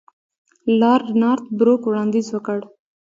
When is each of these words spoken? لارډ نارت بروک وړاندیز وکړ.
لارډ 0.79 1.05
نارت 1.21 1.45
بروک 1.57 1.81
وړاندیز 1.85 2.27
وکړ. 2.31 2.59